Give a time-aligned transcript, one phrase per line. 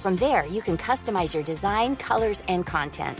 [0.00, 3.18] From there, you can customize your design, colors, and content.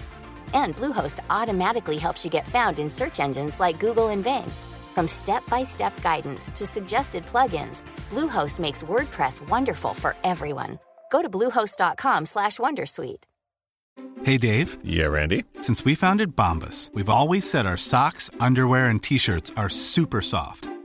[0.55, 4.51] And Bluehost automatically helps you get found in search engines like Google and Bing.
[4.95, 10.79] From step-by-step guidance to suggested plugins, Bluehost makes WordPress wonderful for everyone.
[11.12, 13.25] Go to bluehost.com/wondersuite.
[14.25, 15.45] Hey Dave, Yeah, Randy.
[15.61, 20.69] since we founded Bombus, we've always said our socks, underwear, and t-shirts are super soft.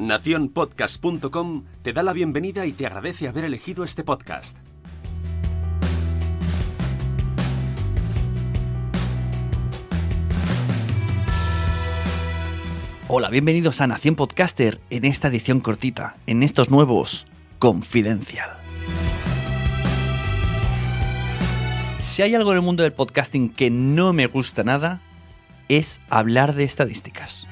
[0.00, 4.56] Naciónpodcast.com te da la bienvenida y te agradece haber elegido este podcast.
[13.08, 17.26] Hola, bienvenidos a Nación Podcaster en esta edición cortita, en estos nuevos
[17.58, 18.48] Confidencial.
[22.00, 25.02] Si hay algo en el mundo del podcasting que no me gusta nada,
[25.68, 27.46] es hablar de estadísticas.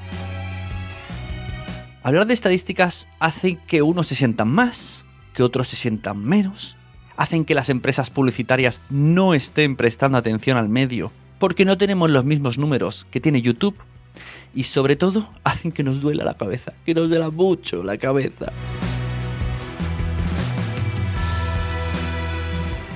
[2.09, 6.75] Hablar de estadísticas hace que unos se sientan más, que otros se sientan menos,
[7.19, 12.25] hacen que las empresas publicitarias no estén prestando atención al medio, porque no tenemos los
[12.25, 13.77] mismos números que tiene YouTube
[14.55, 18.53] y sobre todo hacen que nos duela la cabeza, que nos duela mucho la cabeza.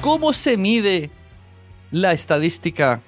[0.00, 1.10] ¿Cómo se mide
[1.90, 3.02] la estadística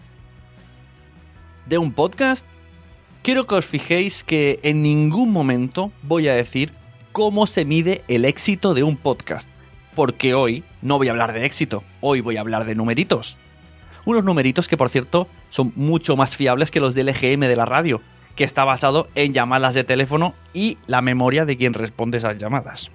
[1.65, 2.45] de un podcast?
[3.25, 6.73] Quiero que os fijéis que en ningún momento voy a decir
[7.11, 9.49] cómo se mide el éxito de un podcast,
[9.95, 13.39] porque hoy no voy a hablar de éxito, hoy voy a hablar de numeritos.
[14.05, 17.65] Unos numeritos que por cierto son mucho más fiables que los del EGM de la
[17.65, 18.03] radio,
[18.37, 22.91] que está basado en llamadas de teléfono y la memoria de quien responde esas llamadas.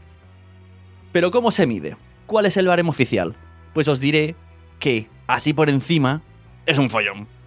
[1.11, 1.97] Pero ¿cómo se mide?
[2.27, 3.35] ¿Cuál es el baremo oficial?
[3.73, 4.35] Pues os diré
[4.77, 6.21] que, así por encima,
[6.67, 7.38] es un follón.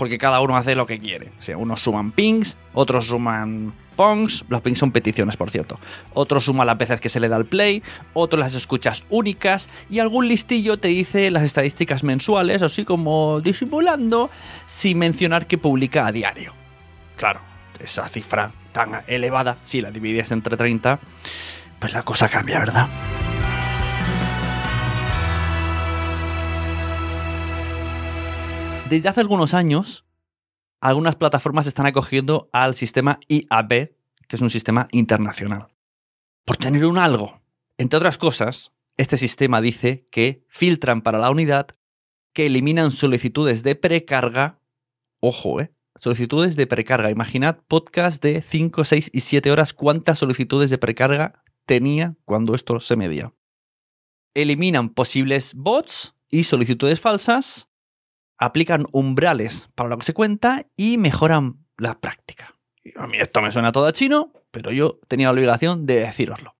[0.00, 1.30] Porque cada uno hace lo que quiere.
[1.54, 4.46] O unos suman pings, otros suman pongs.
[4.48, 5.78] Los pings son peticiones, por cierto.
[6.14, 7.82] Otros suman las veces que se le da el play,
[8.14, 14.30] otros las escuchas únicas y algún listillo te dice las estadísticas mensuales, así como disimulando,
[14.64, 16.54] sin mencionar que publica a diario.
[17.16, 17.40] Claro,
[17.78, 20.98] esa cifra tan elevada, si la divides entre 30,
[21.78, 22.86] pues la cosa cambia, ¿verdad?
[28.90, 30.04] Desde hace algunos años,
[30.80, 33.68] algunas plataformas están acogiendo al sistema IAB,
[34.26, 35.68] que es un sistema internacional.
[36.44, 37.40] Por tener un algo.
[37.78, 41.68] Entre otras cosas, este sistema dice que filtran para la unidad,
[42.32, 44.58] que eliminan solicitudes de precarga.
[45.20, 45.72] Ojo, ¿eh?
[45.94, 47.12] Solicitudes de precarga.
[47.12, 52.80] Imaginad podcast de 5, 6 y 7 horas cuántas solicitudes de precarga tenía cuando esto
[52.80, 53.32] se medía.
[54.34, 57.69] Eliminan posibles bots y solicitudes falsas
[58.40, 62.56] aplican umbrales para lo que se cuenta y mejoran la práctica.
[62.96, 66.56] A mí esto me suena todo a chino, pero yo tenía la obligación de decíroslo.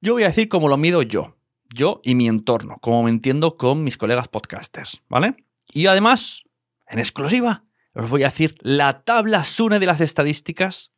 [0.00, 1.36] Yo voy a decir cómo lo mido yo,
[1.72, 5.36] yo y mi entorno, como me entiendo con mis colegas podcasters, ¿vale?
[5.70, 6.44] Y además,
[6.86, 10.92] en exclusiva, os voy a decir la tabla SUNE de las estadísticas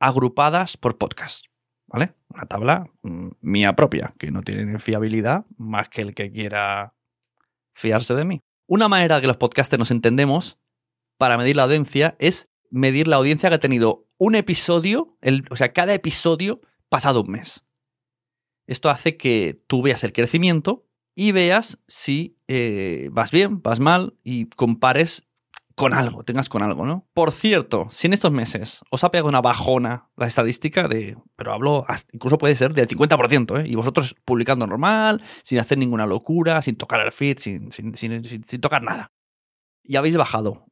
[0.00, 1.46] agrupadas por podcast,
[1.86, 2.14] ¿vale?
[2.28, 6.94] Una tabla mm, mía propia, que no tiene fiabilidad más que el que quiera
[7.72, 8.42] fiarse de mí.
[8.66, 10.58] Una manera que los podcasters nos entendemos
[11.18, 15.16] para medir la audiencia es medir la audiencia que ha tenido un episodio,
[15.50, 17.64] o sea, cada episodio pasado un mes.
[18.66, 24.14] Esto hace que tú veas el crecimiento y veas si eh, vas bien, vas mal
[24.22, 25.28] y compares
[25.76, 27.08] con algo, tengas con algo, ¿no?
[27.14, 31.52] Por cierto, si en estos meses os ha pegado una bajona la estadística de, pero
[31.52, 33.68] hablo, incluso puede ser del 50%, ¿eh?
[33.68, 38.24] Y vosotros publicando normal, sin hacer ninguna locura, sin tocar el feed, sin, sin, sin-
[38.28, 39.12] sin- sin tocar nada.
[39.82, 40.66] Y habéis bajado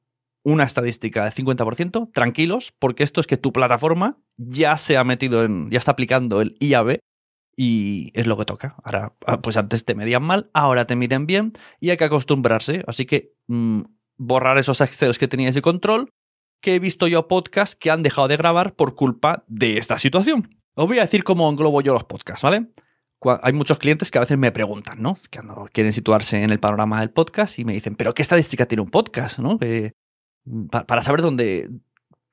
[0.44, 5.44] una estadística del 50%, tranquilos, porque esto es que tu plataforma ya se ha metido
[5.44, 6.99] en, ya está aplicando el IAB
[7.56, 8.76] y es lo que toca.
[8.85, 12.82] Ahora, ah, pues antes te medían mal, ahora te miden bien y hay que acostumbrarse.
[12.87, 13.82] Así que mm,
[14.20, 16.12] borrar esos excels que teníais de control,
[16.61, 20.61] que he visto yo podcasts que han dejado de grabar por culpa de esta situación.
[20.75, 22.69] Os voy a decir cómo englobo yo los podcasts, ¿vale?
[23.43, 25.19] Hay muchos clientes que a veces me preguntan, ¿no?
[25.31, 25.40] Que
[25.72, 28.90] quieren situarse en el panorama del podcast y me dicen, ¿pero qué estadística tiene un
[28.90, 29.58] podcast, ¿no?
[30.70, 31.70] para saber dónde,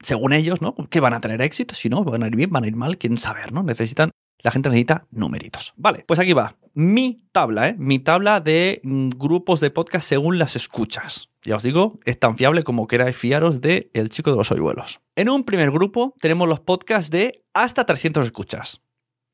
[0.02, 0.76] según ellos, ¿no?
[0.90, 1.74] ¿Qué van a tener éxito?
[1.74, 3.64] Si no, van a ir bien, van a ir mal, quieren saber, ¿no?
[3.64, 5.74] Necesitan la gente necesita numeritos.
[5.78, 6.56] Vale, pues aquí va.
[6.74, 7.76] Mi tabla, ¿eh?
[7.78, 11.30] Mi tabla de mm, grupos de podcast según las escuchas.
[11.44, 15.00] Ya os digo, es tan fiable como queráis fiaros de El Chico de los Hoyuelos.
[15.16, 18.82] En un primer grupo tenemos los podcasts de hasta 300 escuchas.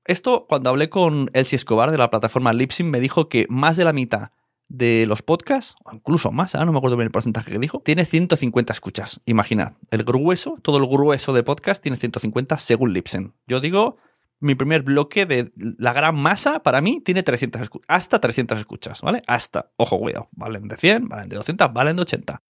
[0.05, 3.85] Esto, cuando hablé con Elsie Escobar de la plataforma Lipsyn, me dijo que más de
[3.85, 4.31] la mitad
[4.69, 6.59] de los podcasts, o incluso más, ¿eh?
[6.65, 9.21] no me acuerdo bien el porcentaje que dijo, tiene 150 escuchas.
[9.25, 13.33] Imaginad, el grueso, todo el grueso de podcast tiene 150 según Lipsyn.
[13.47, 13.97] Yo digo
[14.43, 19.23] mi primer bloque de la gran masa, para mí, tiene 300 hasta 300 escuchas, ¿vale?
[19.25, 22.43] Hasta, ojo, cuidado, valen de 100, valen de 200, valen de 80.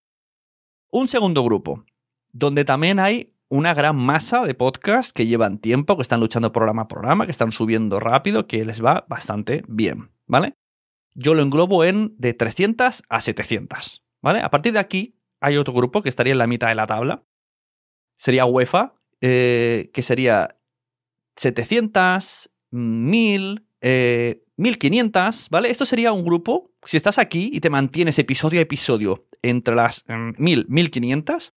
[0.90, 1.84] Un segundo grupo,
[2.32, 6.82] donde también hay una gran masa de podcasts que llevan tiempo, que están luchando programa
[6.82, 10.56] a programa, que están subiendo rápido, que les va bastante bien, ¿vale?
[11.14, 14.40] Yo lo englobo en de 300 a 700, ¿vale?
[14.40, 17.22] A partir de aquí hay otro grupo que estaría en la mitad de la tabla.
[18.18, 20.56] Sería UEFA, eh, que sería
[21.36, 23.66] 700, 1000,
[24.56, 25.70] 1500, ¿vale?
[25.70, 30.04] Esto sería un grupo, si estás aquí y te mantienes episodio a episodio entre las
[30.08, 31.54] 1000, mm, 1500,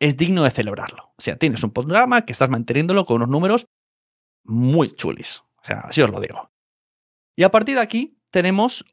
[0.00, 1.12] es digno de celebrarlo.
[1.16, 3.66] O sea, tienes un programa que estás manteniéndolo con unos números
[4.44, 5.42] muy chulis.
[5.60, 6.50] O sea, así os lo digo.
[7.36, 8.84] Y a partir de aquí tenemos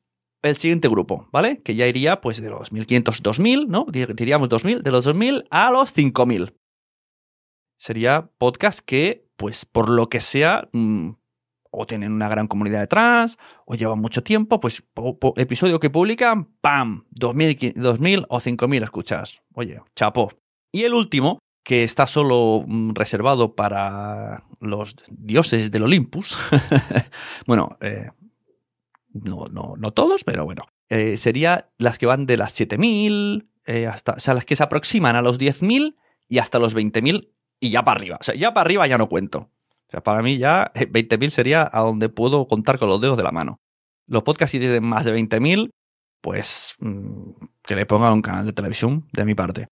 [0.41, 1.61] el siguiente grupo, ¿vale?
[1.63, 3.85] Que ya iría pues de los 1500, 2000, ¿no?
[3.89, 6.55] Diríamos 2000, de los 2000 a los 5000.
[7.77, 11.11] Sería podcast que pues por lo que sea, mm,
[11.71, 14.83] o tienen una gran comunidad detrás, o llevan mucho tiempo, pues
[15.35, 17.05] episodio que publican, ¡pam!
[17.11, 19.41] 2000, 2000 o 5000 escuchas.
[19.53, 20.31] Oye, chapo.
[20.71, 26.37] Y el último, que está solo mm, reservado para los dioses del Olympus,
[27.47, 28.09] bueno, eh,
[29.13, 33.87] no, no, no, todos, pero bueno, eh, sería las que van de las 7000, eh,
[33.87, 35.95] hasta, o sea, las que se aproximan a los 10.000
[36.27, 37.29] y hasta los 20.000
[37.59, 38.17] y ya para arriba.
[38.19, 39.49] O sea, ya para arriba ya no cuento.
[39.87, 43.17] O sea, para mí ya 20.000 eh, sería a donde puedo contar con los dedos
[43.17, 43.59] de la mano.
[44.07, 45.69] Los podcasts si tienen más de 20.000,
[46.21, 47.31] pues mm,
[47.63, 49.67] que le pongan un canal de televisión de mi parte.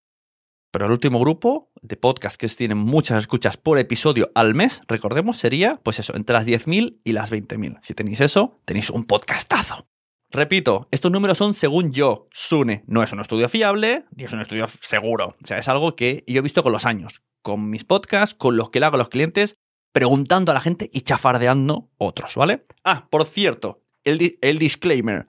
[0.72, 5.38] Pero el último grupo de podcasts que tienen muchas escuchas por episodio al mes, recordemos,
[5.38, 7.80] sería, pues eso, entre las 10.000 y las 20.000.
[7.84, 9.86] Si tenéis eso, tenéis un podcastazo.
[10.34, 12.84] Repito, estos números son según yo, Sune.
[12.88, 15.36] No es un estudio fiable, ni es un estudio seguro.
[15.42, 18.58] O sea, es algo que yo he visto con los años con mis podcasts, con
[18.58, 19.60] los que le hago a los clientes,
[19.92, 22.64] preguntando a la gente y chafardeando otros, ¿vale?
[22.84, 25.28] Ah, por cierto, el, el disclaimer.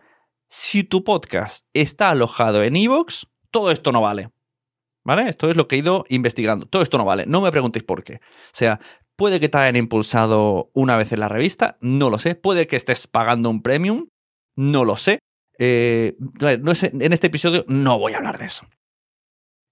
[0.49, 4.31] Si tu podcast está alojado en Evox, todo esto no vale.
[5.05, 5.29] ¿Vale?
[5.29, 6.65] Esto es lo que he ido investigando.
[6.65, 7.27] Todo esto no vale.
[7.27, 8.15] No me preguntéis por qué.
[8.15, 8.81] O sea,
[9.17, 12.35] puede que te hayan impulsado una vez en la revista, no lo sé.
[12.37, 14.07] Puede que estés pagando un premium,
[14.57, 15.19] no lo sé.
[15.59, 18.67] Eh, no es, en este episodio no voy a hablar de eso.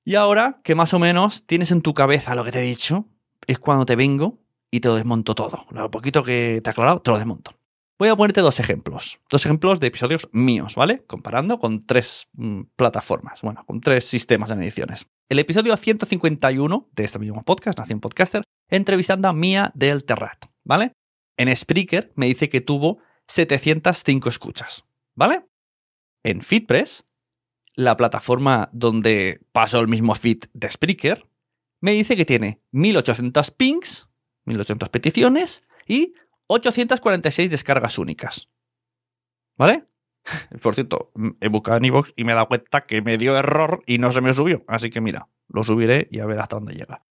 [0.05, 3.07] Y ahora que más o menos tienes en tu cabeza lo que te he dicho,
[3.47, 4.39] es cuando te vengo
[4.71, 5.67] y te lo desmonto todo.
[5.71, 7.53] Lo poquito que te he aclarado, te lo desmonto.
[7.99, 9.21] Voy a ponerte dos ejemplos.
[9.31, 11.05] Dos ejemplos de episodios míos, ¿vale?
[11.07, 15.07] Comparando con tres mm, plataformas, bueno, con tres sistemas de ediciones.
[15.29, 20.93] El episodio 151 de este mismo podcast, Nación Podcaster, entrevistando a Mía del Terrat, ¿vale?
[21.37, 22.99] En Spreaker me dice que tuvo
[23.33, 24.85] 705 escuchas,
[25.15, 25.47] ¿vale?
[26.23, 27.07] En FitPress
[27.75, 31.27] la plataforma donde paso el mismo feed de Spreaker,
[31.81, 34.11] me dice que tiene 1800 pings,
[34.45, 36.13] 1800 peticiones y
[36.49, 38.51] 846 descargas únicas.
[39.57, 39.87] ¿Vale?
[40.63, 41.11] Por cierto,
[41.41, 44.13] he buscado en iVoox y me he dado cuenta que me dio error y no
[44.13, 44.63] se me subió.
[44.69, 47.03] Así que mira, lo subiré y a ver hasta dónde llega.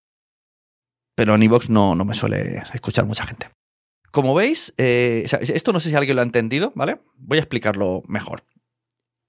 [1.15, 3.49] Pero en iVoox no, no me suele escuchar mucha gente.
[4.11, 6.99] Como veis, eh, esto no sé si alguien lo ha entendido, ¿vale?
[7.15, 8.43] Voy a explicarlo mejor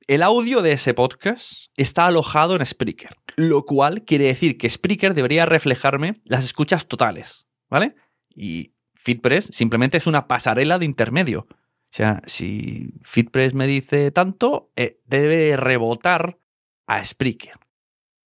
[0.07, 5.15] el audio de ese podcast está alojado en Spreaker, lo cual quiere decir que Spreaker
[5.15, 7.95] debería reflejarme las escuchas totales, ¿vale?
[8.35, 11.47] Y FitPress simplemente es una pasarela de intermedio.
[11.51, 16.39] O sea, si FitPress me dice tanto, eh, debe rebotar
[16.87, 17.59] a Spreaker.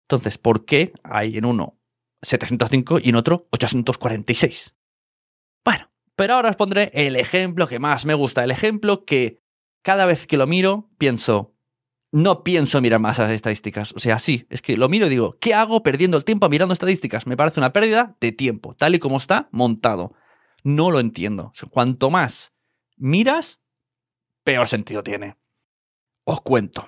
[0.08, 1.78] Entonces, ¿por qué hay en uno
[2.22, 4.74] 705 y en otro 846?
[5.64, 5.91] Bueno,
[6.22, 9.42] pero ahora os pondré el ejemplo que más me gusta, el ejemplo que
[9.82, 11.56] cada vez que lo miro pienso,
[12.12, 13.92] no pienso mirar más las estadísticas.
[13.96, 16.74] O sea, sí, es que lo miro y digo, ¿qué hago perdiendo el tiempo mirando
[16.74, 17.26] estadísticas?
[17.26, 20.14] Me parece una pérdida de tiempo, tal y como está montado.
[20.62, 21.52] No lo entiendo.
[21.70, 22.54] Cuanto más
[22.96, 23.60] miras,
[24.44, 25.38] peor sentido tiene.
[26.22, 26.86] Os cuento.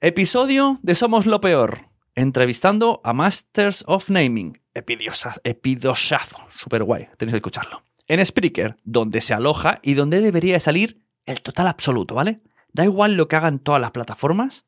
[0.00, 1.90] Episodio de Somos lo Peor.
[2.14, 4.58] Entrevistando a Masters of Naming.
[4.72, 6.38] Epidosazo.
[6.56, 7.08] Súper guay.
[7.18, 7.82] Tenéis que escucharlo.
[8.10, 12.40] En Spreaker, donde se aloja y donde debería de salir el total absoluto, ¿vale?
[12.72, 14.66] Da igual lo que hagan todas las plataformas,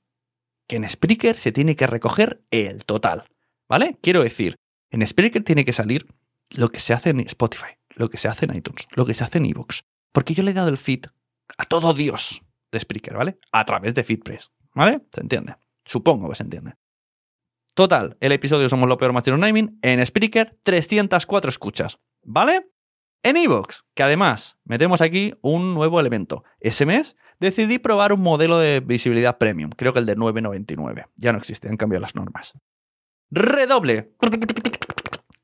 [0.68, 3.24] que en Spreaker se tiene que recoger el total,
[3.68, 3.98] ¿vale?
[4.00, 4.54] Quiero decir,
[4.92, 6.06] en Spreaker tiene que salir
[6.50, 9.24] lo que se hace en Spotify, lo que se hace en iTunes, lo que se
[9.24, 9.80] hace en iVoox.
[10.12, 11.06] Porque yo le he dado el feed
[11.58, 13.40] a todo Dios de Spreaker, ¿vale?
[13.50, 15.00] A través de FeedPress, ¿vale?
[15.12, 15.56] ¿Se entiende?
[15.84, 16.74] Supongo que se entiende.
[17.74, 22.68] Total, el episodio Somos lo peor Master of Naming en Spreaker, 304 escuchas, ¿vale?
[23.24, 26.42] En iVoox, que además metemos aquí un nuevo elemento.
[26.58, 31.06] Ese mes decidí probar un modelo de visibilidad premium, creo que el de 9.99.
[31.16, 32.54] Ya no existe, han cambiado las normas.
[33.30, 34.12] Redoble.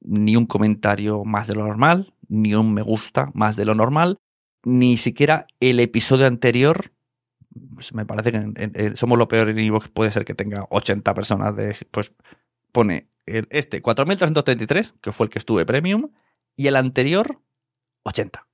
[0.00, 4.20] ni un comentario más de lo normal, ni un me gusta más de lo normal,
[4.64, 6.92] ni siquiera el episodio anterior.
[7.74, 11.14] pues me parece que en Somos lo peor en iVoox puede ser que tenga 80
[11.14, 11.76] personas de.
[11.90, 12.14] Pues
[12.72, 16.10] pone el- este 4.333, que fue el que estuve premium,
[16.56, 17.40] y el anterior
[18.04, 18.46] 80.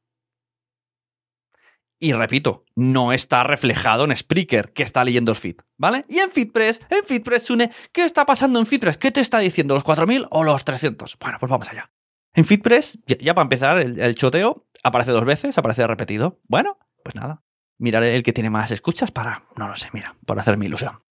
[1.98, 6.04] Y repito, no está reflejado en Spreaker, que está leyendo el feed, ¿vale?
[6.08, 8.98] Y en FeedPress, en FeedPress, Sune, ¿qué está pasando en FeedPress?
[8.98, 11.16] ¿Qué te está diciendo, los 4.000 o los 300?
[11.18, 11.90] Bueno, pues vamos allá.
[12.34, 16.40] En FeedPress, ya, para empezar, el choteo aparece dos veces, aparece repetido.
[16.44, 17.42] Bueno, pues nada.
[17.78, 21.02] Miraré el que tiene más escuchas para, no lo sé, mira, por hacerme ilusión.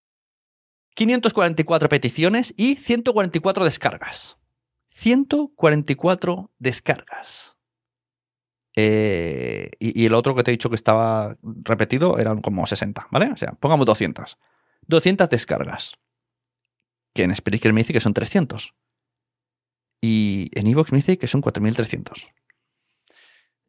[0.94, 4.38] 544 peticiones y 144 descargas.
[4.94, 7.58] 144 descargas.
[8.76, 13.08] Eh, y, y el otro que te he dicho que estaba repetido eran como 60,
[13.10, 13.32] ¿vale?
[13.32, 14.38] O sea, pongamos 200.
[14.86, 15.94] 200 descargas.
[17.12, 18.74] Que en Spreaker me dice que son 300.
[20.00, 22.32] Y en Evox me dice que son 4300.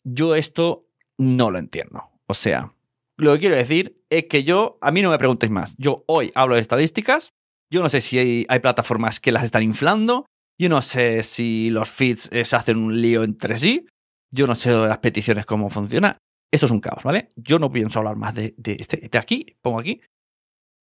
[0.05, 2.03] Yo esto no lo entiendo.
[2.27, 2.73] O sea,
[3.17, 5.75] lo que quiero decir es que yo, a mí no me preguntéis más.
[5.77, 7.33] Yo hoy hablo de estadísticas.
[7.71, 10.25] Yo no sé si hay, plataformas que las están inflando.
[10.59, 13.87] Yo no sé si los feeds eh, se hacen un lío entre sí.
[14.31, 16.17] Yo no sé las peticiones cómo funciona.
[16.51, 17.29] Esto es un caos, ¿vale?
[17.35, 20.01] Yo no pienso hablar más de, de, este, de aquí, pongo aquí.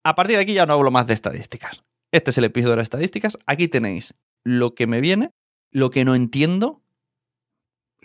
[0.03, 1.83] A partir de aquí ya no hablo más de estadísticas.
[2.11, 3.37] Este es el episodio de las estadísticas.
[3.47, 4.13] Aquí tenéis
[4.43, 5.31] lo que me viene,
[5.71, 6.82] lo que no entiendo,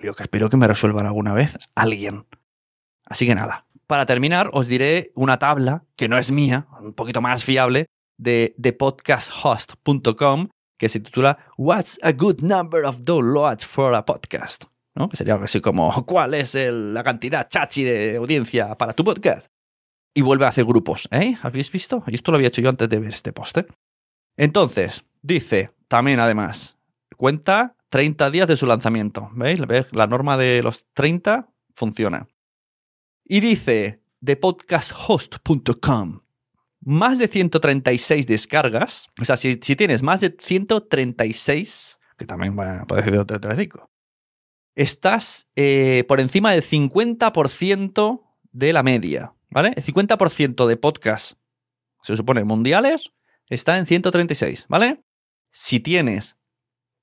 [0.02, 2.26] lo que espero que me resuelvan alguna vez alguien.
[3.04, 7.20] Así que nada, para terminar os diré una tabla que no es mía, un poquito
[7.20, 7.86] más fiable,
[8.18, 14.64] de, de podcasthost.com que se titula What's a good number of downloads for a podcast?
[14.94, 15.08] ¿no?
[15.08, 19.48] Que sería algo así como ¿cuál es la cantidad chachi de audiencia para tu podcast?
[20.14, 21.36] Y vuelve a hacer grupos, ¿eh?
[21.42, 22.02] ¿Habéis visto?
[22.08, 23.58] Y esto lo había hecho yo antes de ver este post.
[23.58, 23.66] ¿eh?
[24.36, 26.76] Entonces, dice también además,
[27.16, 29.30] cuenta 30 días de su lanzamiento.
[29.34, 29.60] ¿Veis?
[29.92, 32.28] La norma de los 30 funciona.
[33.24, 36.20] Y dice de podcasthost.com
[36.80, 39.08] más de 136 descargas.
[39.20, 43.90] O sea, si, si tienes más de 136, que también puede ser de 35,
[44.74, 49.34] estás eh, por encima del 50% de la media.
[49.50, 49.72] ¿Vale?
[49.76, 51.36] El 50% de podcasts,
[52.02, 53.12] se supone mundiales,
[53.48, 55.02] está en 136, ¿vale?
[55.52, 56.37] Si tienes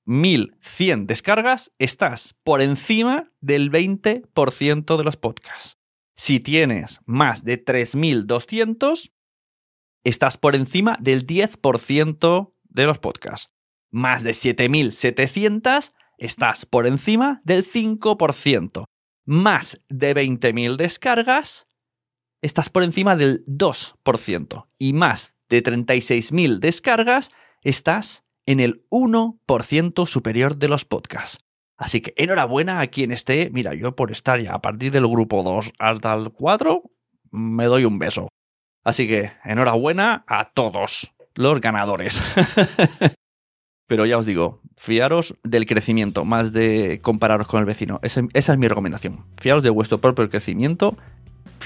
[0.06, 5.78] 1100 descargas, estás por encima del 20% de los podcasts.
[6.14, 9.12] Si tienes más de 3200,
[10.04, 13.52] estás por encima del 10% de los podcasts.
[13.90, 18.84] Más de 7700, estás por encima del 5%.
[19.24, 21.66] Más de 20.000 descargas,
[22.40, 24.68] estás por encima del 2%.
[24.78, 27.30] Y más de 36.000 descargas,
[27.62, 31.38] estás en el 1% superior de los podcasts.
[31.76, 33.50] Así que enhorabuena a quien esté.
[33.52, 36.82] Mira, yo por estar ya a partir del grupo 2 hasta el 4,
[37.32, 38.28] me doy un beso.
[38.82, 42.22] Así que enhorabuena a todos los ganadores.
[43.88, 48.00] Pero ya os digo, fiaros del crecimiento más de compararos con el vecino.
[48.02, 49.26] Esa, esa es mi recomendación.
[49.38, 50.96] Fiaros de vuestro propio crecimiento.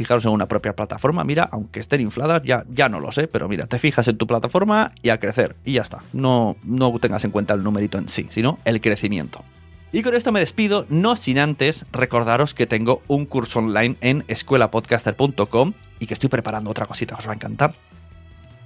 [0.00, 1.24] Fijaros en una propia plataforma.
[1.24, 4.26] Mira, aunque estén infladas, ya, ya no lo sé, pero mira, te fijas en tu
[4.26, 5.56] plataforma y a crecer.
[5.62, 5.98] Y ya está.
[6.14, 9.44] No, no tengas en cuenta el numerito en sí, sino el crecimiento.
[9.92, 14.24] Y con esto me despido, no sin antes recordaros que tengo un curso online en
[14.26, 17.74] escuelapodcaster.com y que estoy preparando otra cosita, os va a encantar.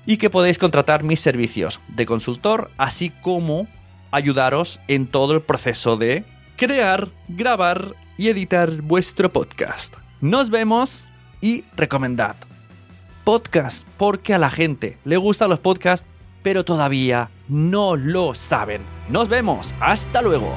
[0.07, 3.67] Y que podéis contratar mis servicios de consultor, así como
[4.13, 6.23] ayudaros en todo el proceso de
[6.55, 9.97] crear, grabar y editar vuestro podcast.
[10.21, 11.11] Nos vemos
[11.45, 12.37] y recomendad
[13.25, 16.07] podcast porque a la gente le gustan los podcasts,
[16.43, 18.83] pero todavía no lo saben.
[19.11, 19.75] Nos vemos.
[19.79, 20.57] Hasta luego.